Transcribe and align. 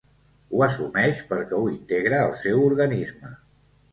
Ho 0.53 0.61
assumeix 0.67 1.19
perquè 1.33 1.59
ho 1.59 1.67
integra 1.73 2.21
al 2.29 2.35
seu 2.45 2.65
organisme. 2.71 3.33